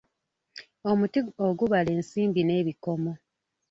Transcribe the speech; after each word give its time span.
Omuti 0.89 1.19
ogubala 1.47 1.89
ensimbi 1.97 2.41
n'ebikomo. 2.45 3.13